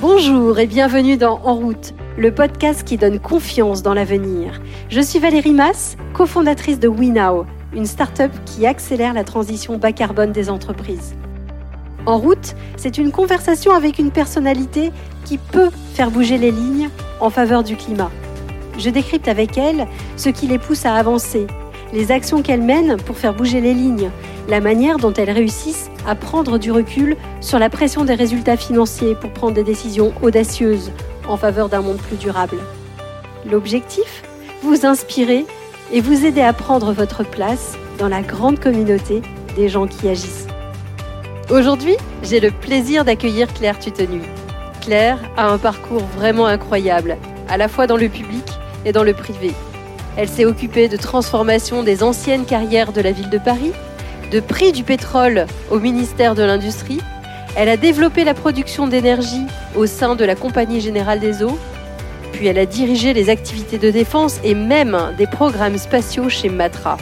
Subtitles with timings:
[0.00, 4.58] Bonjour et bienvenue dans En route, le podcast qui donne confiance dans l'avenir.
[4.88, 7.44] Je suis Valérie Mass, cofondatrice de WeNow,
[7.74, 11.14] une start-up qui accélère la transition bas carbone des entreprises.
[12.06, 14.90] En route, c'est une conversation avec une personnalité
[15.26, 16.88] qui peut faire bouger les lignes
[17.20, 18.10] en faveur du climat.
[18.78, 19.86] Je décrypte avec elle
[20.16, 21.46] ce qui les pousse à avancer,
[21.92, 24.10] les actions qu'elles mènent pour faire bouger les lignes,
[24.48, 29.14] la manière dont elles réussissent à prendre du recul sur la pression des résultats financiers
[29.14, 30.92] pour prendre des décisions audacieuses
[31.28, 32.56] en faveur d'un monde plus durable.
[33.50, 34.22] L'objectif
[34.62, 35.46] Vous inspirer
[35.92, 39.22] et vous aider à prendre votre place dans la grande communauté
[39.56, 40.46] des gens qui agissent.
[41.50, 44.20] Aujourd'hui, j'ai le plaisir d'accueillir Claire Tutenu.
[44.80, 47.16] Claire a un parcours vraiment incroyable,
[47.48, 48.44] à la fois dans le public
[48.84, 49.52] et dans le privé.
[50.16, 53.72] Elle s'est occupée de transformation des anciennes carrières de la ville de Paris,
[54.30, 57.00] de prix du pétrole au ministère de l'Industrie.
[57.56, 59.46] Elle a développé la production d'énergie
[59.76, 61.58] au sein de la Compagnie Générale des Eaux.
[62.32, 66.96] Puis elle a dirigé les activités de défense et même des programmes spatiaux chez Matra.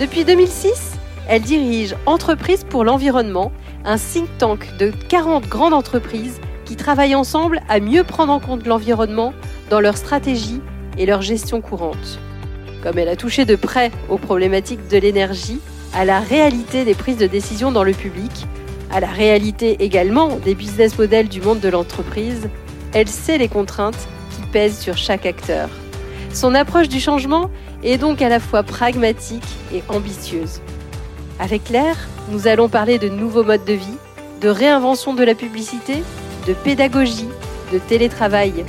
[0.00, 0.92] Depuis 2006,
[1.28, 3.52] elle dirige Entreprises pour l'environnement,
[3.84, 8.66] un think tank de 40 grandes entreprises qui travaillent ensemble à mieux prendre en compte
[8.66, 9.32] l'environnement
[9.70, 10.60] dans leur stratégie
[10.98, 12.18] et leur gestion courante.
[12.82, 15.60] Comme elle a touché de près aux problématiques de l'énergie,
[15.94, 18.46] à la réalité des prises de décision dans le public,
[18.90, 22.48] à la réalité également des business models du monde de l'entreprise,
[22.92, 25.68] elle sait les contraintes qui pèsent sur chaque acteur.
[26.32, 27.50] Son approche du changement
[27.82, 30.60] est donc à la fois pragmatique et ambitieuse.
[31.38, 31.96] Avec Claire,
[32.30, 33.98] nous allons parler de nouveaux modes de vie,
[34.40, 36.02] de réinvention de la publicité,
[36.46, 37.28] de pédagogie,
[37.72, 38.64] de télétravail.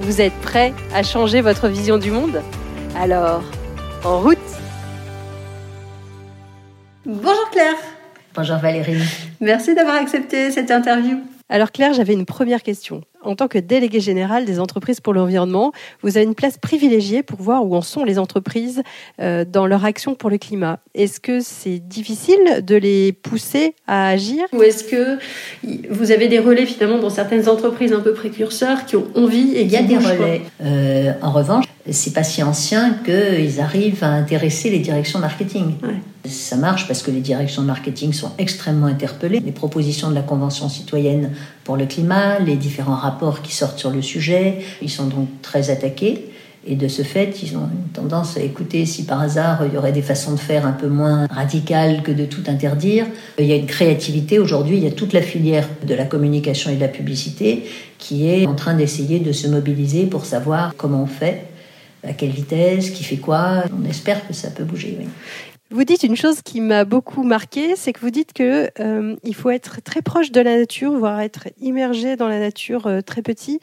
[0.00, 2.42] Vous êtes prêts à changer votre vision du monde?
[2.96, 3.42] Alors,
[4.04, 4.38] en route
[7.06, 7.76] Bonjour Claire
[8.34, 9.02] Bonjour Valérie.
[9.40, 11.18] Merci d'avoir accepté cette interview.
[11.48, 13.02] Alors Claire, j'avais une première question.
[13.24, 15.72] En tant que délégué général des entreprises pour l'environnement,
[16.02, 18.82] vous avez une place privilégiée pour voir où en sont les entreprises
[19.20, 20.78] euh, dans leur action pour le climat.
[20.94, 24.44] Est-ce que c'est difficile de les pousser à agir?
[24.52, 25.18] Ou est-ce que
[25.90, 29.62] vous avez des relais finalement dans certaines entreprises un peu précurseurs qui ont envie et
[29.62, 30.42] Il y a des relais.
[30.62, 35.74] Euh, en revanche, c'est pas si ancien qu'ils arrivent à intéresser les directions marketing.
[36.26, 39.40] Ça marche parce que les directions de marketing sont extrêmement interpellées.
[39.40, 41.32] Les propositions de la Convention citoyenne
[41.64, 45.70] pour le climat, les différents rapports qui sortent sur le sujet, ils sont donc très
[45.70, 46.30] attaqués.
[46.66, 49.76] Et de ce fait, ils ont une tendance à écouter si par hasard il y
[49.76, 53.06] aurait des façons de faire un peu moins radicales que de tout interdire.
[53.38, 56.70] Il y a une créativité aujourd'hui, il y a toute la filière de la communication
[56.70, 57.64] et de la publicité
[57.98, 61.44] qui est en train d'essayer de se mobiliser pour savoir comment on fait
[62.02, 63.64] à quelle vitesse, qui fait quoi.
[63.78, 64.98] On espère que ça peut bouger.
[65.70, 69.34] Vous dites une chose qui m'a beaucoup marqué, c'est que vous dites que euh, il
[69.34, 73.22] faut être très proche de la nature, voire être immergé dans la nature euh, très
[73.22, 73.60] petit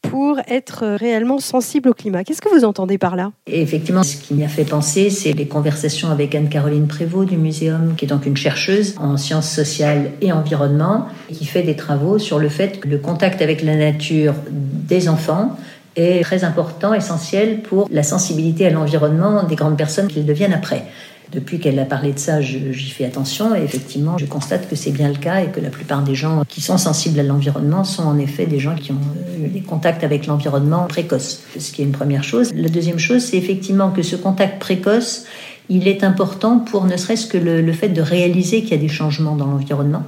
[0.00, 2.22] pour être réellement sensible au climat.
[2.22, 3.32] Qu'est-ce que vous entendez par là?
[3.48, 7.94] Effectivement, ce qui m'y a fait penser, c'est les conversations avec Anne-Caroline Prévost du Muséum,
[7.96, 12.38] qui est donc une chercheuse en sciences sociales et environnement, qui fait des travaux sur
[12.38, 15.56] le fait que le contact avec la nature des enfants
[15.96, 20.84] est très important, essentiel pour la sensibilité à l'environnement des grandes personnes qu'ils deviennent après.
[21.32, 24.90] Depuis qu'elle a parlé de ça, j'y fais attention et effectivement, je constate que c'est
[24.90, 28.02] bien le cas et que la plupart des gens qui sont sensibles à l'environnement sont
[28.02, 31.84] en effet des gens qui ont eu des contacts avec l'environnement précoce, ce qui est
[31.84, 32.52] une première chose.
[32.52, 35.26] La deuxième chose, c'est effectivement que ce contact précoce,
[35.68, 38.88] il est important pour ne serait-ce que le, fait de réaliser qu'il y a des
[38.88, 40.02] changements dans l'environnement.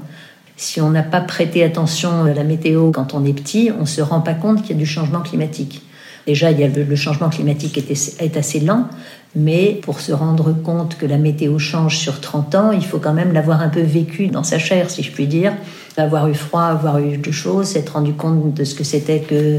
[0.57, 3.87] Si on n'a pas prêté attention à la météo quand on est petit, on ne
[3.87, 5.83] se rend pas compte qu'il y a du changement climatique.
[6.27, 8.87] Déjà, le, changement climatique est, assez lent,
[9.35, 13.15] mais pour se rendre compte que la météo change sur 30 ans, il faut quand
[13.15, 15.55] même l'avoir un peu vécu dans sa chair, si je puis dire.
[15.97, 19.59] Avoir eu froid, avoir eu de chaud, s'être rendu compte de ce que c'était que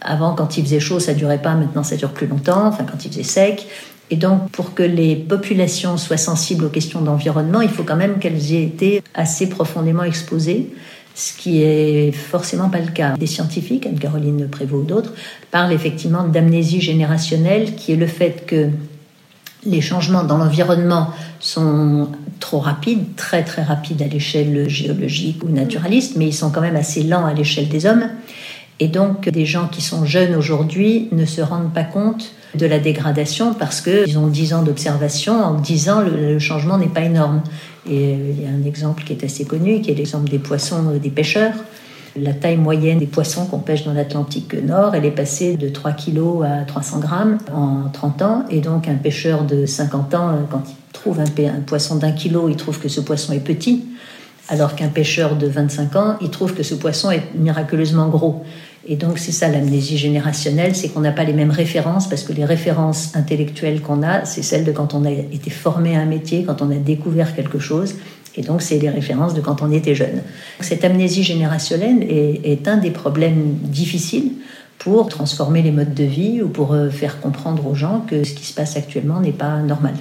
[0.00, 3.04] avant, quand il faisait chaud, ça durait pas, maintenant ça dure plus longtemps, enfin quand
[3.04, 3.66] il faisait sec.
[4.10, 8.18] Et donc, pour que les populations soient sensibles aux questions d'environnement, il faut quand même
[8.18, 10.70] qu'elles aient été assez profondément exposées
[11.18, 13.16] ce qui est forcément pas le cas.
[13.16, 15.12] Des scientifiques, Anne-Caroline Prévost ou d'autres,
[15.50, 18.68] parlent effectivement d'amnésie générationnelle, qui est le fait que
[19.64, 21.08] les changements dans l'environnement
[21.40, 22.08] sont
[22.40, 26.76] trop rapides, très très rapides à l'échelle géologique ou naturaliste, mais ils sont quand même
[26.76, 28.08] assez lents à l'échelle des hommes.
[28.80, 32.78] Et donc, des gens qui sont jeunes aujourd'hui ne se rendent pas compte de la
[32.78, 35.34] dégradation parce qu'ils ont 10 ans d'observation.
[35.34, 37.42] En 10 ans, le, changement n'est pas énorme.
[37.90, 40.92] Et il y a un exemple qui est assez connu, qui est l'exemple des poissons
[40.94, 41.54] euh, des pêcheurs.
[42.20, 45.92] La taille moyenne des poissons qu'on pêche dans l'Atlantique Nord, elle est passée de 3
[45.92, 48.44] kg à 300 grammes en 30 ans.
[48.50, 52.12] Et donc un pêcheur de 50 ans, euh, quand il trouve un, un poisson d'un
[52.12, 53.84] kilo, il trouve que ce poisson est petit
[54.48, 58.42] alors qu'un pêcheur de 25 ans, il trouve que ce poisson est miraculeusement gros.
[58.86, 62.32] Et donc c'est ça l'amnésie générationnelle, c'est qu'on n'a pas les mêmes références, parce que
[62.32, 66.06] les références intellectuelles qu'on a, c'est celles de quand on a été formé à un
[66.06, 67.96] métier, quand on a découvert quelque chose.
[68.38, 70.22] Et donc, c'est les références de quand on était jeune.
[70.60, 74.30] Cette amnésie générationnelle est, est, un des problèmes difficiles
[74.78, 78.34] pour transformer les modes de vie ou pour euh, faire comprendre aux gens que ce
[78.34, 79.94] qui se passe actuellement n'est pas normal.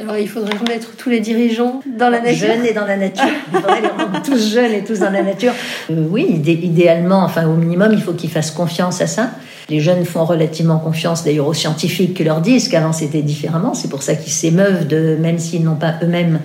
[0.00, 2.48] Alors, il faudrait remettre tous les dirigeants dans la nature.
[2.48, 3.24] Jeunes et dans la nature.
[3.52, 5.52] Il faudrait les rendre tous jeunes et tous dans la nature.
[5.90, 9.30] Euh, oui, idéalement, enfin, au minimum, il faut qu'ils fassent confiance à ça.
[9.68, 13.72] Les jeunes font relativement confiance d'ailleurs aux scientifiques qui leur disent qu'avant c'était différemment.
[13.74, 16.40] C'est pour ça qu'ils s'émeuvent de, même s'ils n'ont pas eux-mêmes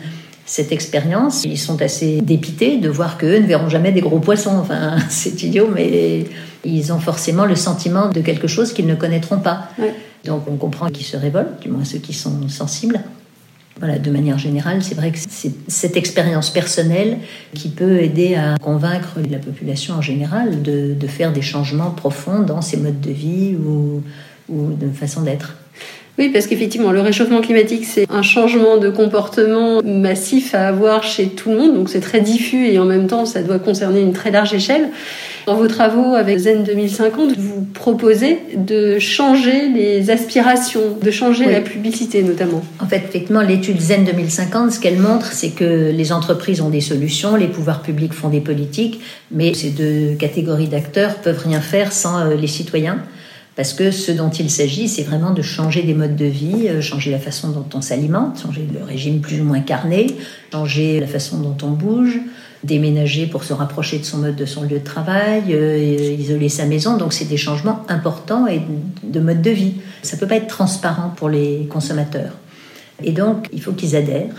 [0.50, 1.46] cette expérience.
[1.46, 4.58] Ils sont assez dépités de voir qu'eux ne verront jamais des gros poissons.
[4.58, 6.26] Enfin, c'est idiot, mais
[6.66, 9.70] ils ont forcément le sentiment de quelque chose qu'ils ne connaîtront pas.
[10.26, 13.00] Donc on comprend qu'ils se révoltent, du moins ceux qui sont sensibles.
[13.78, 17.20] Voilà, de manière générale, c'est vrai que c'est cette expérience personnelle
[17.54, 22.40] qui peut aider à convaincre la population en général de, de faire des changements profonds
[22.40, 24.02] dans ses modes de vie ou,
[24.50, 25.59] ou de façon d'être.
[26.20, 31.30] Oui, parce qu'effectivement, le réchauffement climatique, c'est un changement de comportement massif à avoir chez
[31.30, 34.12] tout le monde, donc c'est très diffus et en même temps, ça doit concerner une
[34.12, 34.90] très large échelle.
[35.46, 41.62] Dans vos travaux avec Zen 2050, vous proposez de changer les aspirations, de changer la
[41.62, 42.66] publicité notamment.
[42.82, 46.82] En fait, effectivement, l'étude Zen 2050, ce qu'elle montre, c'est que les entreprises ont des
[46.82, 49.00] solutions, les pouvoirs publics font des politiques,
[49.32, 53.00] mais ces deux catégories d'acteurs peuvent rien faire sans euh, les citoyens.
[53.56, 56.82] Parce que ce dont il s'agit, c'est vraiment de changer des modes de vie, euh,
[56.82, 60.08] changer la façon dont on s'alimente, changer le régime plus ou moins carné,
[60.52, 62.20] changer la façon dont on bouge,
[62.64, 66.66] déménager pour se rapprocher de son mode de son lieu de travail, euh, isoler sa
[66.66, 66.98] maison.
[66.98, 68.62] Donc c'est des changements importants et
[69.04, 69.74] de mode de vie.
[70.04, 72.34] Ça peut pas être transparent pour les consommateurs.
[73.04, 74.36] Et donc il faut qu'ils adhèrent.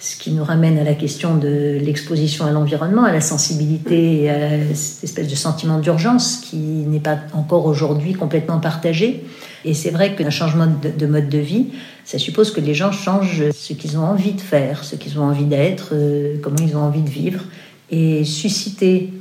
[0.00, 4.74] Ce qui nous ramène à la question de l'exposition à l'environnement, à la sensibilité à
[4.74, 9.24] cette espèce de sentiment d'urgence qui n'est pas encore aujourd'hui complètement partagé.
[9.64, 11.66] Et c'est vrai qu'un changement de, mode de vie,
[12.04, 15.24] ça suppose que les gens changent ce qu'ils ont envie de faire, ce qu'ils ont
[15.24, 17.42] envie d'être, euh, comment ils ont envie de vivre,
[17.90, 19.12] et susciter,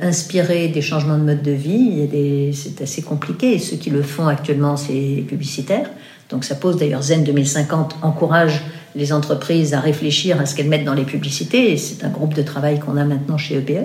[0.00, 3.54] inspirer des changements de mode de vie, c'est assez compliqué.
[3.54, 5.90] Et ceux qui le font actuellement, c'est les publicitaires.
[6.28, 8.62] Donc ça pose d'ailleurs Zen 2050 encourage
[8.94, 11.72] les entreprises à réfléchir à ce qu'elles mettent dans les publicités.
[11.72, 13.84] Et c'est un groupe de travail qu'on a maintenant chez EPE, e,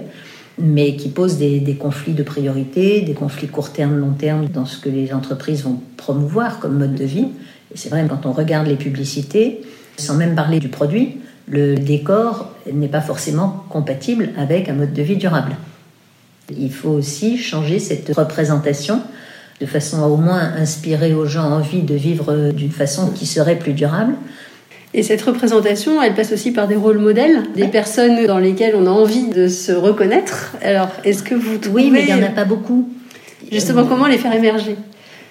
[0.57, 4.77] mais qui pose des, conflits de priorité, des conflits court terme, long terme dans ce
[4.77, 7.27] que les entreprises vont promouvoir comme mode de vie.
[7.73, 9.61] Et c'est vrai, quand on regarde les publicités,
[9.97, 11.17] sans même parler du produit,
[11.47, 15.55] le décor n'est pas forcément compatible avec un mode de vie durable.
[16.57, 19.01] Il faut aussi changer cette représentation
[19.61, 23.57] de façon à au moins inspirer aux gens envie de vivre d'une façon qui serait
[23.57, 24.15] plus durable.
[24.97, 28.87] Et cette représentation, elle passe aussi par des rôles modèles, des personnes dans lesquelles on
[28.87, 30.53] a envie de se reconnaître.
[30.61, 31.83] Alors, est-ce que vous trouvez...
[31.83, 32.87] Oui, mais il n'y en a pas beaucoup.
[33.51, 34.77] Justement, euh, comment les faire émerger?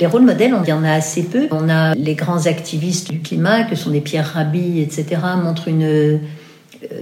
[0.01, 1.47] Les rôles modèles, il y en a assez peu.
[1.51, 5.83] On a les grands activistes du climat, que sont des Pierre Rabhi, etc., montrent une,
[5.83, 6.19] euh,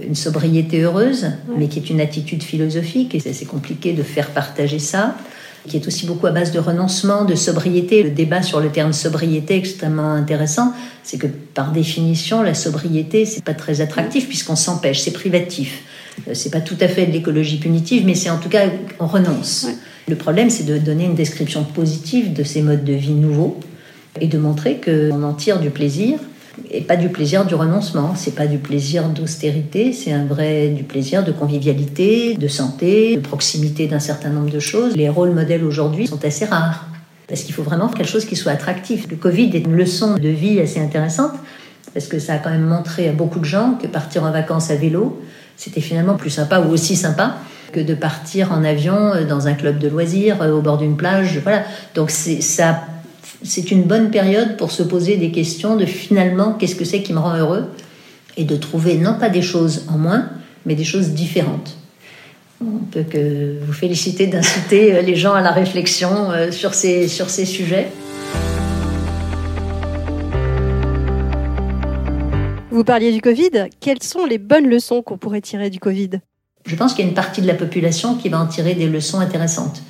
[0.01, 4.29] une sobriété heureuse, mais qui est une attitude philosophique, et c'est assez compliqué de faire
[4.29, 5.17] partager ça
[5.67, 8.03] qui est aussi beaucoup à base de renoncement, de sobriété.
[8.03, 10.73] Le débat sur le terme sobriété est extrêmement intéressant.
[11.03, 15.83] C'est que par définition, la sobriété, c'est pas très attractif puisqu'on s'empêche, c'est privatif.
[16.27, 18.67] Euh, c'est pas tout à fait de l'écologie punitive, mais c'est en tout cas,
[18.99, 19.67] on renonce.
[20.07, 23.59] Le problème, c'est de donner une description positive de ces modes de vie nouveaux
[24.19, 26.19] et de montrer qu'on en tire du plaisir
[26.69, 30.83] et pas du plaisir du renoncement, c'est pas du plaisir d'austérité, c'est un vrai du
[30.83, 34.95] plaisir de convivialité, de santé, de proximité d'un certain nombre de choses.
[34.95, 36.87] Les rôles modèles aujourd'hui sont assez rares
[37.27, 39.07] parce qu'il faut vraiment quelque chose qui soit attractif.
[39.09, 41.33] Le Covid est une leçon de vie assez intéressante
[41.93, 44.69] parce que ça a quand même montré à beaucoup de gens que partir en vacances
[44.69, 45.21] à vélo,
[45.57, 47.37] c'était finalement plus sympa ou aussi sympa
[47.71, 51.39] que de partir en avion dans un club de loisirs au bord d'une plage.
[51.43, 51.63] Voilà.
[51.95, 52.81] Donc ça
[53.41, 57.13] c'est une bonne période pour se poser des questions de finalement qu'est-ce que c'est qui
[57.13, 57.65] me rend heureux
[58.37, 60.29] et de trouver non pas des choses en moins,
[60.65, 61.77] mais des choses différentes.
[62.61, 67.07] On peut que vous féliciter d'inciter euh, les gens à la réflexion euh, sur ces,
[67.07, 67.87] sur ces sujets.
[72.71, 73.67] Vous parliez du Covid.
[73.81, 76.09] Quelles sont les bonnes leçons qu'on pourrait tirer du Covid?
[76.65, 78.87] Je pense qu'il y a une partie de la population qui va en tirer des
[78.87, 79.83] leçons intéressantes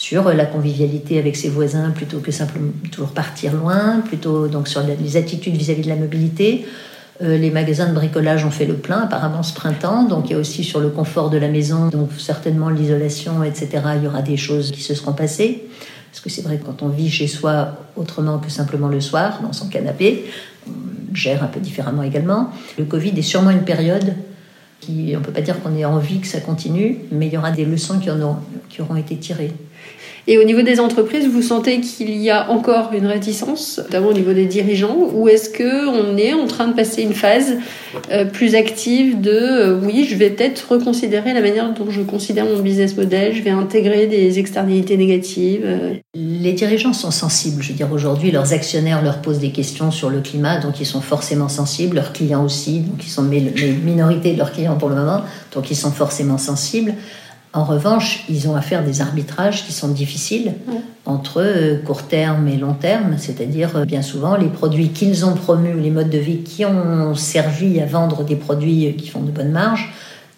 [0.00, 4.80] sur la convivialité avec ses voisins plutôt que simplement toujours partir loin, plutôt donc sur
[4.82, 6.64] les attitudes vis-à-vis de la mobilité.
[7.20, 10.34] Euh, les magasins de bricolage ont fait le plein apparemment ce printemps, donc il y
[10.36, 13.68] a aussi sur le confort de la maison, donc certainement l'isolation, etc.
[13.96, 15.66] Il y aura des choses qui se seront passées.
[16.10, 19.40] Parce que c'est vrai que quand on vit chez soi autrement que simplement le soir,
[19.42, 20.24] dans son canapé,
[20.66, 22.50] on gère un peu différemment également.
[22.78, 24.14] Le Covid est sûrement une période
[24.88, 27.50] On ne peut pas dire qu'on ait envie que ça continue, mais il y aura
[27.50, 29.52] des leçons qui auront été tirées.
[30.26, 34.12] Et au niveau des entreprises, vous sentez qu'il y a encore une réticence, notamment au
[34.12, 37.56] niveau des dirigeants, ou est-ce que on est en train de passer une phase
[38.10, 42.44] euh, plus active de euh, oui, je vais peut-être reconsidérer la manière dont je considère
[42.44, 45.62] mon business model, je vais intégrer des externalités négatives.
[45.64, 45.94] Euh.
[46.14, 47.62] Les dirigeants sont sensibles.
[47.62, 50.86] Je veux dire, aujourd'hui, leurs actionnaires leur posent des questions sur le climat, donc ils
[50.86, 51.96] sont forcément sensibles.
[51.96, 55.22] Leurs clients aussi, donc ils sont les minorités de leurs clients pour le moment,
[55.54, 56.94] donc ils sont forcément sensibles.
[57.52, 60.54] En revanche, ils ont à faire des arbitrages qui sont difficiles
[61.04, 65.34] entre euh, court terme et long terme, c'est-à-dire euh, bien souvent les produits qu'ils ont
[65.34, 69.22] promus, les modes de vie qui ont servi à vendre des produits euh, qui font
[69.22, 69.92] de bonnes marges.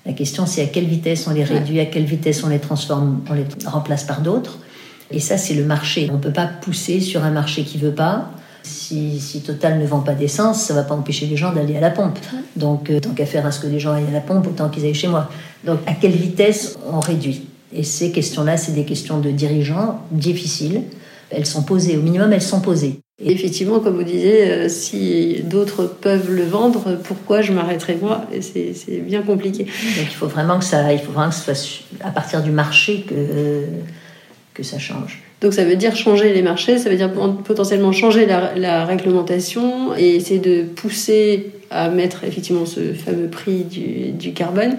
[0.07, 3.21] La question, c'est à quelle vitesse on les réduit, à quelle vitesse on les transforme,
[3.28, 4.59] on les remplace par d'autres.
[5.11, 6.09] Et ça, c'est le marché.
[6.11, 8.31] On ne peut pas pousser sur un marché qui veut pas.
[8.62, 11.81] Si, Total ne vend pas d'essence, ça ne va pas empêcher les gens d'aller à
[11.81, 12.19] la pompe.
[12.57, 14.85] Donc, tant qu'à faire à ce que les gens aillent à la pompe, autant qu'ils
[14.85, 15.28] aillent chez moi.
[15.64, 17.47] Donc, à quelle vitesse on réduit?
[17.75, 20.83] Et ces questions-là, c'est des questions de dirigeants difficiles.
[21.31, 23.00] Elles sont posées, au minimum, elles sont posées.
[23.25, 28.26] Et effectivement, comme vous disiez, euh, si d'autres peuvent le vendre, pourquoi je m'arrêterai moi?
[28.40, 29.64] C'est bien compliqué.
[29.64, 32.50] Donc il faut vraiment que ça, il faut vraiment que ce soit à partir du
[32.50, 33.64] marché que,
[34.54, 35.23] que ça change.
[35.42, 37.11] Donc ça veut dire changer les marchés, ça veut dire
[37.44, 44.32] potentiellement changer la, réglementation et essayer de pousser à mettre effectivement ce fameux prix du,
[44.32, 44.76] carbone.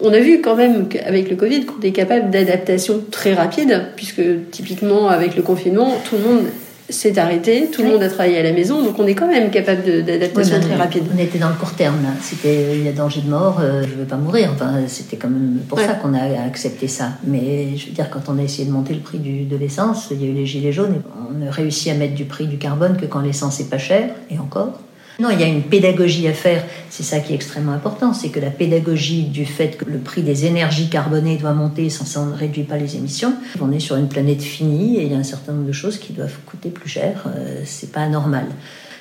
[0.00, 4.22] On a vu quand même qu'avec le Covid qu'on est capable d'adaptation très rapide, puisque
[4.50, 6.44] typiquement avec le confinement, tout le monde
[6.92, 9.50] s'est arrêté, tout le monde a travaillé à la maison, donc on est quand même
[9.50, 11.04] capable d'adaptation très rapide.
[11.14, 12.10] On était dans le court terme, là.
[12.20, 14.50] C'était, il y a danger de mort, euh, je ne veux pas mourir.
[14.54, 17.10] Enfin, c'était quand même pour ça qu'on a accepté ça.
[17.24, 20.22] Mais je veux dire, quand on a essayé de monter le prix de l'essence, il
[20.22, 22.96] y a eu les gilets jaunes, on a réussi à mettre du prix du carbone
[22.96, 24.78] que quand l'essence est pas chère, et encore.
[25.20, 26.64] Non, il y a une pédagogie à faire.
[26.90, 30.22] C'est ça qui est extrêmement important, c'est que la pédagogie du fait que le prix
[30.22, 33.34] des énergies carbonées doit monter sans ça ne réduit pas les émissions.
[33.60, 35.98] On est sur une planète finie et il y a un certain nombre de choses
[35.98, 37.24] qui doivent coûter plus cher.
[37.26, 38.46] Euh, c'est pas normal.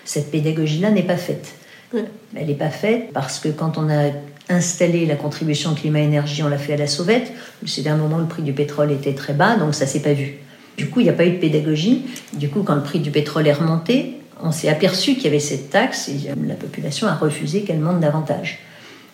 [0.05, 1.53] Cette pédagogie-là n'est pas faite.
[1.93, 4.11] Elle n'est pas faite parce que quand on a
[4.49, 7.31] installé la contribution climat-énergie, on l'a fait à la sauvette.
[7.65, 10.13] C'est un moment où le prix du pétrole était très bas, donc ça s'est pas
[10.13, 10.35] vu.
[10.77, 12.05] Du coup, il n'y a pas eu de pédagogie.
[12.33, 15.39] Du coup, quand le prix du pétrole est remonté, on s'est aperçu qu'il y avait
[15.39, 18.59] cette taxe et la population a refusé qu'elle monte davantage.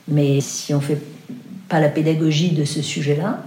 [0.08, 1.02] Mais si on ne fait
[1.68, 3.44] pas la pédagogie de ce sujet-là,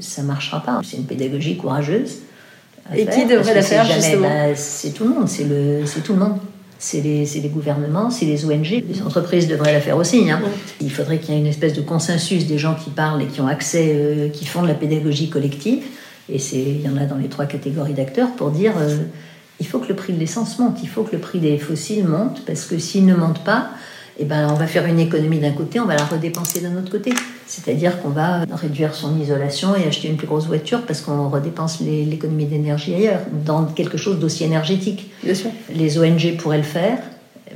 [0.00, 0.80] ça ne marchera pas.
[0.84, 2.18] C'est une pédagogie courageuse.
[2.94, 6.38] Et qui devrait la faire justement bah, C'est tout le monde, c'est tout le monde.
[6.80, 8.84] C'est les, les, gouvernements, c'est les ONG.
[8.88, 10.30] Les entreprises devraient la faire aussi.
[10.30, 10.40] Hein.
[10.80, 13.40] Il faudrait qu'il y ait une espèce de consensus des gens qui parlent et qui
[13.40, 15.82] ont accès, euh, qui font de la pédagogie collective.
[16.30, 18.96] Et il y en a dans les trois catégories d'acteurs pour dire euh,
[19.60, 22.06] il faut que le prix de l'essence monte, il faut que le prix des fossiles
[22.06, 23.70] monte, parce que s'il ne monte pas,
[24.20, 26.90] eh ben, on va faire une économie d'un côté, on va la redépenser d'un autre
[26.90, 27.12] côté.
[27.46, 31.80] C'est-à-dire qu'on va réduire son isolation et acheter une plus grosse voiture parce qu'on redépense
[31.80, 35.10] l'économie d'énergie ailleurs, dans quelque chose d'aussi énergétique.
[35.22, 35.50] Bien sûr.
[35.72, 36.98] Les ONG pourraient le faire,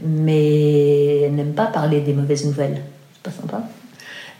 [0.04, 2.80] mais elles n'aiment pas parler des mauvaises nouvelles.
[3.14, 3.62] C'est pas sympa.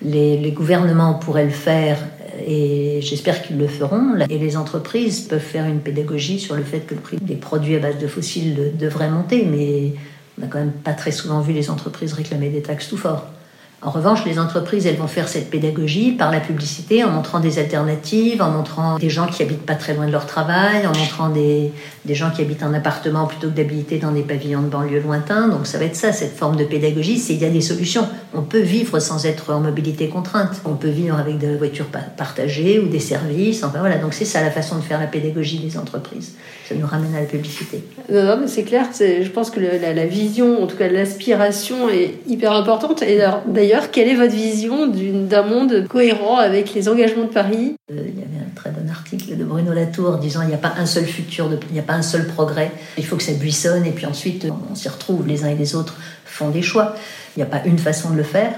[0.01, 1.99] Les, les, gouvernements pourraient le faire
[2.47, 4.17] et j'espère qu'ils le feront.
[4.29, 7.77] Et les entreprises peuvent faire une pédagogie sur le fait que le prix des produits
[7.77, 9.95] à base de fossiles devrait monter, mais
[10.39, 13.27] on n'a quand même pas très souvent vu les entreprises réclamer des taxes tout fort.
[13.85, 17.59] En revanche, les entreprises, elles vont faire cette pédagogie par la publicité, en montrant des
[17.59, 21.31] alternatives, en montrant des gens qui habitent pas très loin de leur travail, en montrant
[21.31, 21.73] des,
[22.05, 25.49] des gens qui habitent en appartement plutôt que d'habiter dans des pavillons de banlieue lointains.
[25.49, 28.07] Donc ça va être ça, cette forme de pédagogie, c'est il y a des solutions.
[28.35, 30.61] On peut vivre sans être en mobilité contrainte.
[30.65, 31.87] On peut vivre avec de la voiture
[32.17, 33.65] partagée ou des services.
[33.65, 36.35] Enfin voilà, donc c'est ça la façon de faire la pédagogie des entreprises.
[36.69, 37.83] Ça nous ramène à la publicité.
[38.11, 38.87] Non, non mais c'est clair.
[38.97, 43.03] Je pense que la, la, vision, en tout cas l'aspiration, est hyper importante.
[43.03, 47.75] Et d'ailleurs quelle est votre vision d'un monde cohérent avec les engagements de Paris?
[47.91, 50.59] Euh, Il y avait un très bon article de Bruno Latour disant il n'y a
[50.59, 52.73] pas un seul futur, il n'y a pas un seul progrès.
[52.99, 55.27] Il faut que ça buissonne et puis ensuite on s'y retrouve.
[55.27, 56.95] Les uns et les autres font des choix.
[57.37, 58.55] Il n'y a pas une façon de le faire.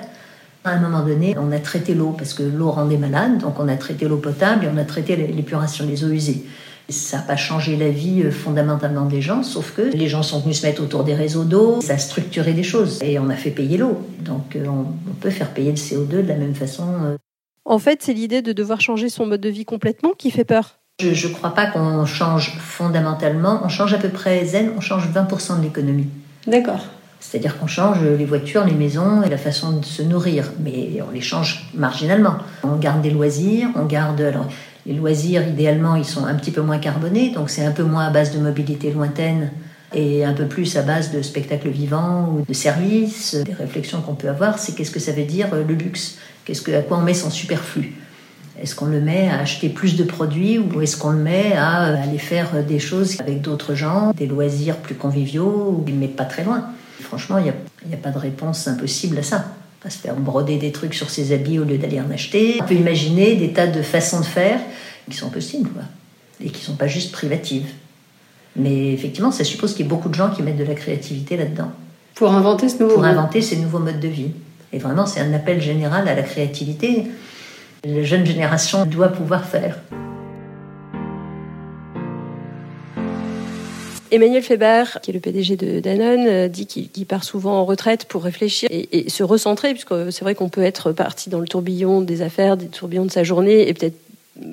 [0.64, 3.68] À un moment donné, on a traité l'eau parce que l'eau rendait malade, donc on
[3.68, 6.44] a traité l'eau potable et on a traité l'épuration des eaux usées.
[6.90, 10.40] Ça n'a pas changé la vie euh, fondamentalement des gens, sauf que les gens sont
[10.40, 13.36] venus se mettre autour des réseaux d'eau, ça a structuré des choses et on a
[13.36, 13.98] fait payer l'eau.
[14.20, 16.86] Donc euh, on, peut faire payer le CO2 de la même façon.
[17.02, 17.16] Euh.
[17.64, 20.76] En fait, c'est l'idée de devoir changer son mode de vie complètement qui fait peur.
[21.00, 23.62] Je ne crois pas qu'on change fondamentalement.
[23.64, 26.08] On change à peu près zen, on change 20% de l'économie.
[26.46, 26.84] D'accord.
[27.20, 31.10] C'est-à-dire qu'on change les voitures, les maisons et la façon de se nourrir, mais on
[31.10, 32.36] les change marginalement.
[32.62, 34.20] On garde des loisirs, on garde.
[34.20, 34.46] Alors,
[34.86, 38.06] les loisirs, idéalement, ils sont un petit peu moins carbonés, donc c'est un peu moins
[38.06, 39.50] à base de mobilité lointaine
[39.94, 43.36] et un peu plus à base de spectacles vivants ou de services.
[43.36, 46.18] Des réflexions qu'on peut avoir, c'est qu'est-ce que ça veut dire le luxe?
[46.44, 47.94] Qu'est-ce que, à quoi on met son superflu?
[48.60, 52.02] Est-ce qu'on le met à acheter plus de produits ou est-ce qu'on le met à
[52.02, 56.66] aller faire des choses avec d'autres gens, des loisirs plus conviviaux, mais pas très loin?
[57.00, 57.44] Franchement, il
[57.88, 59.44] n'y a, pas de réponse impossible à ça.
[59.84, 62.58] Va se faire broder des trucs sur ses habits au lieu d'aller en acheter.
[62.60, 64.58] On peut imaginer des tas de façons de faire
[65.10, 65.70] qui sont possibles
[66.40, 67.68] et qui ne sont pas juste privatives.
[68.56, 71.36] Mais effectivement, ça suppose qu'il y ait beaucoup de gens qui mettent de la créativité
[71.36, 71.70] là-dedans.
[72.14, 74.30] Pour inventer ce nouveau Pour inventer ces nouveaux modes de vie.
[74.72, 77.06] Et vraiment, c'est un appel général à la créativité
[77.84, 79.78] la jeune génération doit pouvoir faire.
[84.14, 88.04] Emmanuel Feber, qui est le PDG de Danone, euh, dit qu'il part souvent en retraite
[88.04, 92.00] pour réfléchir et, se recentrer, puisque c'est vrai qu'on peut être parti dans le tourbillon
[92.00, 93.97] des affaires, des tourbillons de sa journée, et peut-être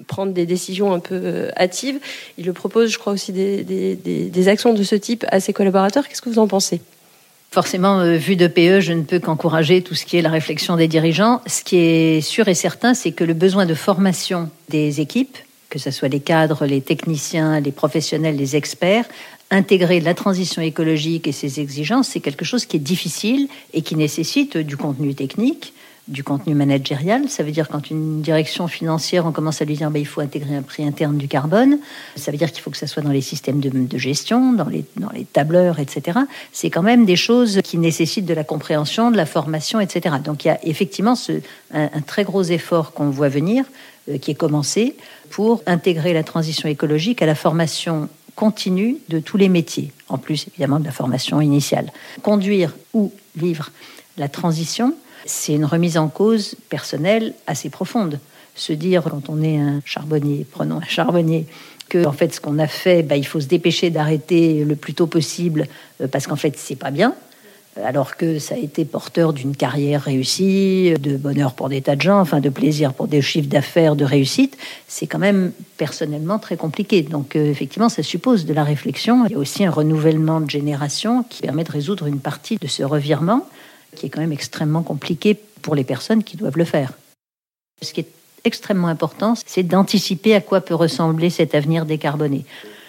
[0.07, 1.99] prendre des décisions un peu euh, hâtives.
[2.39, 6.07] Il le propose, je crois, aussi des, actions de ce type à ses collaborateurs.
[6.07, 6.81] Qu'est-ce que vous en pensez?
[7.51, 10.75] Forcément, euh, vu de PE, je ne peux qu'encourager tout ce qui est la réflexion
[10.75, 11.41] des dirigeants.
[11.45, 15.37] Ce qui est sûr et certain, c'est que le besoin de formation des équipes,
[15.69, 19.05] que ce soit les cadres, les techniciens, les professionnels, les experts,
[19.51, 23.95] intégrer la transition écologique et ses exigences, c'est quelque chose qui est difficile et qui
[23.95, 25.73] nécessite du contenu technique,
[26.07, 27.29] du contenu managérial.
[27.29, 30.21] Ça veut dire quand une direction financière, on commence à lui dire bah, il faut
[30.21, 31.79] intégrer un prix interne du carbone.
[32.15, 34.85] Ça veut dire qu'il faut que ça soit dans les systèmes de, gestion, dans les,
[34.97, 36.19] dans les tableurs, etc.
[36.53, 40.15] C'est quand même des choses qui nécessitent de la compréhension, de la formation, etc.
[40.23, 41.15] Donc il y a effectivement
[41.73, 43.65] un, très gros effort qu'on voit venir,
[44.09, 44.95] euh, qui est commencé,
[45.29, 48.09] pour intégrer la transition écologique à la formation
[48.41, 51.93] continue de tous les métiers, en plus évidemment de la formation initiale.
[52.23, 53.69] Conduire ou vivre
[54.17, 54.95] la transition,
[55.27, 58.19] c'est une remise en cause personnelle assez profonde.
[58.55, 61.45] Se dire, quand on est un charbonnier, prenons un charbonnier,
[61.87, 64.95] que en fait ce qu'on a fait, bah, il faut se dépêcher d'arrêter le plus
[64.95, 65.67] tôt possible
[66.01, 67.13] euh, parce qu'en fait c'est pas bien,
[67.83, 72.01] alors que ça a été porteur d'une carrière réussie, de bonheur pour des tas de
[72.01, 76.57] gens, enfin de plaisir pour des chiffres d'affaires, de réussite, c'est quand même personnellement très
[76.57, 77.01] compliqué.
[77.01, 79.25] Donc euh, effectivement, ça suppose de la réflexion.
[79.25, 82.67] Il y a aussi un renouvellement de génération qui permet de résoudre une partie de
[82.67, 83.47] ce revirement
[83.95, 86.93] qui est quand même extrêmement compliqué pour les personnes qui doivent le faire.
[87.81, 88.07] Ce qui est
[88.43, 92.45] extrêmement important, c'est d'anticiper à quoi peut ressembler cet avenir décarboné.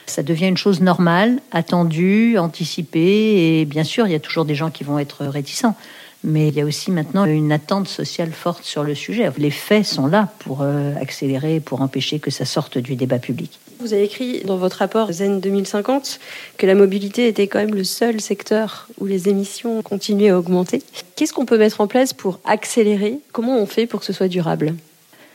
[0.07, 4.55] Ça devient une chose normale, attendue, anticipée, et bien sûr, il y a toujours des
[4.55, 5.77] gens qui vont être réticents.
[6.25, 9.29] Mais il y a aussi maintenant une attente sociale forte sur le sujet.
[9.39, 13.59] Les faits sont là pour euh, accélérer, pour empêcher que ça sorte du débat public.
[13.81, 16.21] Vous avez écrit dans votre rapport Zen 2050
[16.59, 20.81] que la mobilité était quand même le seul secteur où les émissions continuaient à augmenter.
[21.17, 23.19] Qu'est-ce qu'on peut mettre en place pour accélérer?
[23.33, 24.77] Comment on fait pour que ce soit durable?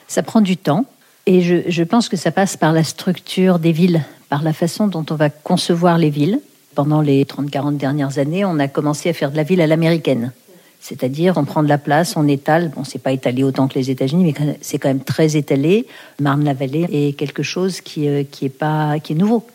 [0.07, 0.85] Ça prend du temps
[1.25, 4.87] et je, je pense que ça passe par la structure des villes, par la façon
[4.87, 6.39] dont on va concevoir les villes.
[6.75, 10.31] Pendant les 30-40 dernières années, on a commencé à faire de la ville à l'américaine.
[10.79, 12.69] C'est-à-dire, on prend de la place, on étale.
[12.69, 15.87] Bon, c'est pas étalé autant que les États-Unis, mais c'est quand même très étalé.
[16.19, 19.45] Marne-la-Vallée est quelque chose qui, euh, est pas, qui est nouveau.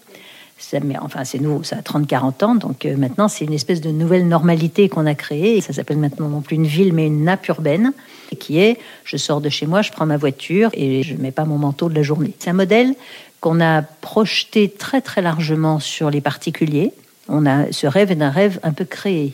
[0.58, 3.80] Ça, mais enfin, c'est nouveau, ça a 30-40 ans, donc euh, maintenant c'est une espèce
[3.80, 5.60] de nouvelle normalité qu'on a créée.
[5.60, 7.92] Ça s'appelle maintenant non plus une ville, mais une nappe urbaine,
[8.38, 11.44] qui est je sors de chez moi, je prends ma voiture et je mets pas
[11.46, 12.34] mon manteau de la journée.
[12.38, 12.94] C'est un modèle
[13.42, 16.92] qu'on a projeté très très largement sur les particuliers.
[17.28, 19.32] On a ce rêve d'un rêve un peu créé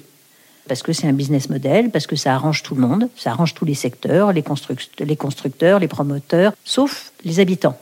[0.66, 3.54] parce que c'est un business model, parce que ça arrange tout le monde, ça arrange
[3.54, 7.78] tous les secteurs, les constructeurs, les promoteurs, sauf les habitants.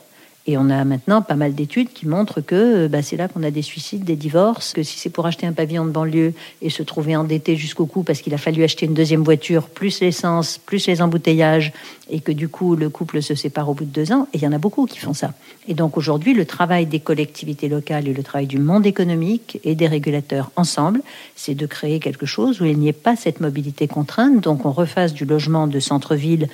[0.49, 3.43] Et on a maintenant pas mal d'études qui montrent que euh, bah, c'est là qu'on
[3.43, 6.69] a des suicides, des divorces, que si c'est pour acheter un pavillon de banlieue et
[6.69, 10.57] se trouver endetté jusqu'au cou parce qu'il a fallu acheter une deuxième voiture, plus l'essence,
[10.57, 11.73] plus les embouteillages,
[12.09, 14.43] et que du coup le couple se sépare au bout de deux ans, et il
[14.43, 15.33] y en a beaucoup qui font ça.
[15.67, 19.75] Et donc aujourd'hui, le travail des collectivités locales et le travail du monde économique et
[19.75, 21.01] des régulateurs ensemble,
[21.35, 24.71] c'est de créer quelque chose où il n'y ait pas cette mobilité contrainte, donc on
[24.71, 26.47] refasse du logement de centre-ville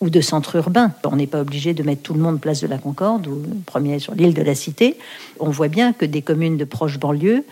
[0.00, 0.92] ou de centre urbain.
[1.04, 3.98] On n'est pas obligé de mettre tout le monde place de la Concorde ou premier
[3.98, 4.96] sur l'île de la Cité.
[5.38, 7.44] On voit bien que des communes de proches banlieues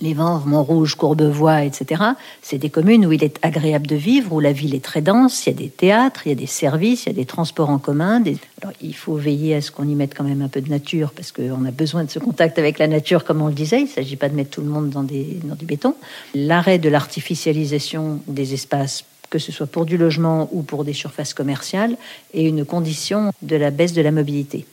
[0.00, 2.02] les Vents, Montrouge, Courbevoie, etc.
[2.42, 5.46] C'est des communes où il est agréable de vivre, où la ville est très dense,
[5.46, 7.70] il y a des théâtres, il y a des services, il y a des transports
[7.70, 8.22] en commun.
[8.62, 11.10] Alors, il faut veiller à ce qu'on y mette quand même un peu de nature,
[11.10, 13.80] parce qu'on a besoin de ce contact avec la nature, comme on le disait.
[13.80, 15.94] Il ne s'agit pas de mettre tout le monde dans, des, dans du béton.
[16.34, 21.34] L'arrêt de l'artificialisation des espaces que ce soit pour du logement ou pour des surfaces
[21.34, 21.96] commerciales,
[22.34, 24.66] est une condition de la baisse de la mobilité.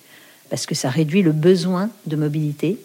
[0.50, 2.78] Parce que ça réduit le besoin de mobilité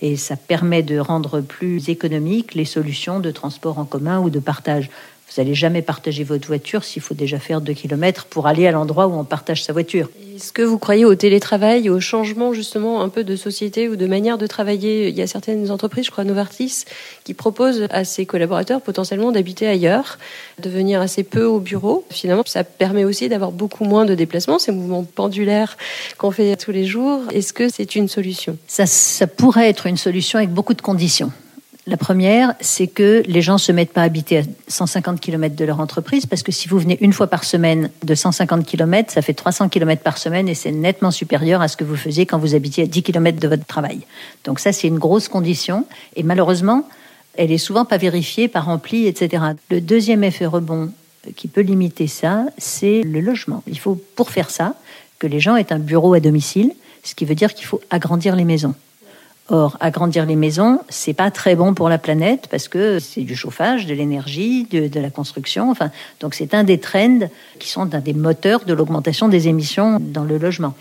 [0.00, 4.40] et ça permet de rendre plus économiques les solutions de transport en commun ou de
[4.40, 4.90] partage.
[5.28, 8.70] Vous n'allez jamais partager votre voiture s'il faut déjà faire 2 km pour aller à
[8.70, 10.08] l'endroit où on partage sa voiture.
[10.36, 14.06] Est-ce que vous croyez au télétravail, au changement justement un peu de société ou de
[14.06, 15.08] manière de travailler?
[15.08, 16.84] Il y a certaines entreprises, je crois Novartis,
[17.24, 20.18] qui proposent à ses collaborateurs potentiellement d'habiter ailleurs,
[20.60, 22.04] de venir assez peu au bureau.
[22.10, 25.76] Finalement, ça permet aussi d'avoir beaucoup moins de déplacements, ces mouvements pendulaires
[26.18, 27.22] qu'on fait tous les jours.
[27.32, 28.58] Est-ce que c'est une solution?
[28.66, 31.32] Ça, ça pourrait être une solution avec beaucoup de conditions.
[31.88, 35.64] La première, c'est que les gens se mettent pas à habiter à 150 km de
[35.64, 39.22] leur entreprise, parce que si vous venez une fois par semaine de 150 km, ça
[39.22, 42.38] fait 300 km par semaine et c'est nettement supérieur à ce que vous faisiez quand
[42.38, 44.00] vous habitiez à 10 km de votre travail.
[44.42, 45.86] Donc ça, c'est une grosse condition.
[46.16, 46.88] Et malheureusement,
[47.34, 49.44] elle est souvent pas vérifiée, pas remplie, etc.
[49.70, 50.90] Le deuxième effet rebond
[51.36, 53.62] qui peut limiter ça, c'est le logement.
[53.68, 54.74] Il faut, pour faire ça,
[55.20, 56.72] que les gens aient un bureau à domicile,
[57.04, 58.74] ce qui veut dire qu'il faut agrandir les maisons.
[59.48, 63.36] Or, agrandir les maisons, c'est pas très bon pour la planète parce que c'est du
[63.36, 65.70] chauffage, de l'énergie, de, la construction.
[65.70, 67.28] Enfin, donc c'est un des trends
[67.60, 70.74] qui sont un des moteurs de l'augmentation des émissions dans le logement.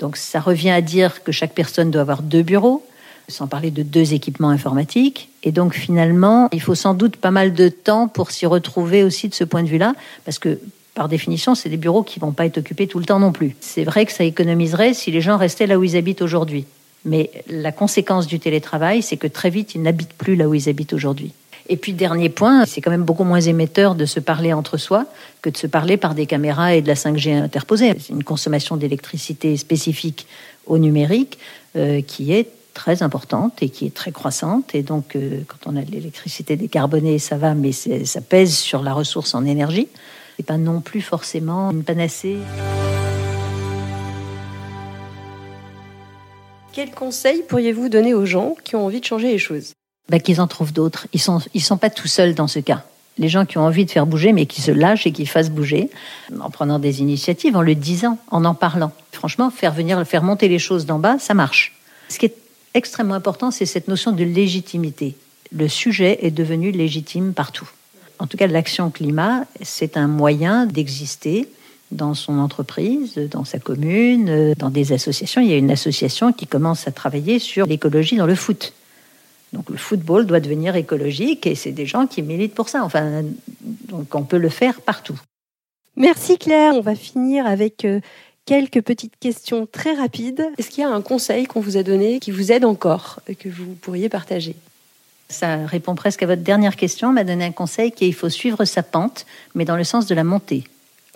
[0.00, 2.84] Donc ça revient à dire que chaque personne doit avoir deux bureaux,
[3.28, 5.28] sans parler de deux équipements informatiques.
[5.44, 9.28] Et donc finalement, il faut sans doute pas mal de temps pour s'y retrouver aussi
[9.28, 10.58] de ce point de vue-là, parce que
[10.94, 13.54] par définition, c'est des bureaux qui vont pas être occupés tout le temps non plus.
[13.60, 16.66] C'est vrai que ça économiserait si les gens restaient là où ils habitent aujourd'hui.
[17.08, 20.68] Mais la conséquence du télétravail, c'est que très vite, ils n'habitent plus là où ils
[20.68, 21.32] habitent aujourd'hui.
[21.70, 25.06] Et puis, dernier point, c'est quand même beaucoup moins émetteur de se parler entre soi
[25.42, 27.94] que de se parler par des caméras et de la 5G interposée.
[27.98, 30.26] C'est une consommation d'électricité spécifique
[30.66, 31.38] au numérique
[31.76, 34.74] euh, qui est très importante et qui est très croissante.
[34.74, 38.82] Et donc, euh, quand on a de l'électricité décarbonée, ça va, mais ça pèse sur
[38.82, 39.88] la ressource en énergie.
[40.36, 42.36] C'est pas non plus forcément une panacée.
[46.72, 49.72] Quels conseils pourriez-vous donner aux gens qui ont envie de changer les choses?
[50.08, 51.06] Bah, Qu'ils en trouvent d'autres.
[51.12, 52.84] Ils ne sont, ils sont pas tout seuls dans ce cas.
[53.18, 55.50] Les gens qui ont envie de faire bouger, mais qui se lâchent et qui fassent
[55.50, 55.90] bouger,
[56.38, 58.92] en prenant des initiatives, en le disant, en en parlant.
[59.10, 61.74] Franchement, faire venir, faire monter les choses d'en bas, ça marche.
[62.08, 62.36] Ce qui est
[62.74, 65.16] extrêmement important, c'est cette notion de légitimité.
[65.50, 67.68] Le sujet est devenu légitime partout.
[68.20, 71.48] En tout cas, l'action climat, c'est un moyen d'exister
[71.90, 75.40] dans son entreprise, dans sa commune, dans des associations.
[75.40, 78.74] Il y a une association qui commence à travailler sur l'écologie dans le foot.
[79.52, 82.84] Donc le football doit devenir écologique et c'est des gens qui militent pour ça.
[82.84, 83.22] Enfin,
[83.60, 85.18] donc on peut le faire partout.
[85.96, 86.74] Merci Claire.
[86.74, 88.00] On va finir avec euh,
[88.44, 90.46] quelques petites questions très rapides.
[90.58, 93.34] Est-ce qu'il y a un conseil qu'on vous a donné qui vous aide encore et
[93.34, 94.54] que vous pourriez partager?
[95.30, 97.08] Ça répond presque à votre dernière question.
[97.08, 99.84] On m'a donné un conseil qui est il faut suivre sa pente, mais dans le
[99.84, 100.64] sens de la montée.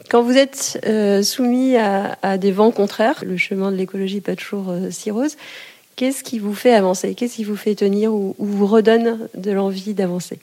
[0.08, 4.36] Quand vous êtes euh, soumis à, des vents contraires, le chemin de l'écologie n'est pas
[4.36, 5.36] toujours euh, si rose,
[5.96, 7.14] qu'est-ce qui vous fait avancer?
[7.14, 10.38] Qu'est-ce qui vous fait tenir ou, vous redonne de l'envie d'avancer?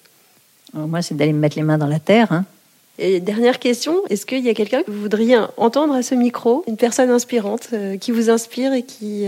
[0.73, 2.31] Moi, c'est d'aller me mettre les mains dans la terre.
[2.31, 2.45] Hein.
[2.99, 6.63] Et dernière question, est-ce qu'il y a quelqu'un que vous voudriez entendre à ce micro,
[6.67, 9.25] une personne inspirante euh, qui vous inspire et qui,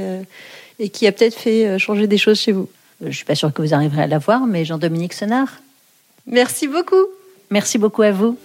[0.79, 2.69] et qui a peut-être fait changer des choses chez vous?
[3.01, 5.61] Je ne suis pas sûre que vous arriverez à la voir, mais Jean-Dominique Senard.
[6.27, 7.07] Merci beaucoup.
[7.49, 8.37] Merci beaucoup à vous.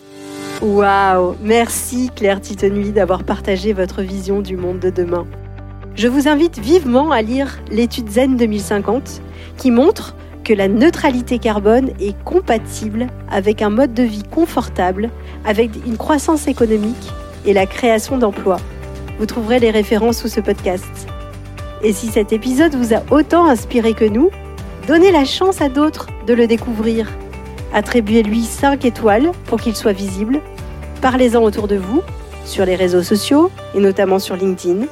[0.63, 5.27] Waouh Merci Claire Titenuy d'avoir partagé votre vision du monde de demain.
[5.95, 9.21] Je vous invite vivement à lire l'étude Zen 2050
[9.59, 15.11] qui montre que la neutralité carbone est compatible avec un mode de vie confortable,
[15.45, 17.13] avec une croissance économique
[17.45, 18.61] et la création d'emplois.
[19.19, 20.87] Vous trouverez les références sous ce podcast.
[21.83, 24.31] Et si cet épisode vous a autant inspiré que nous,
[24.87, 27.09] donnez la chance à d'autres de le découvrir
[27.77, 30.41] Attribuez-lui 5 étoiles pour qu'il soit visible.
[31.03, 32.03] Parlez-en autour de vous,
[32.47, 34.87] sur les réseaux sociaux et notamment sur LinkedIn.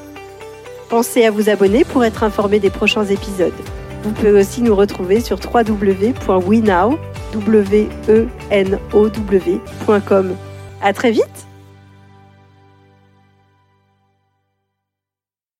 [0.91, 3.55] Pensez à vous abonner pour être informé des prochains épisodes.
[4.03, 6.27] Vous pouvez aussi nous retrouver sur www.wenow.com.
[10.83, 11.47] À très vite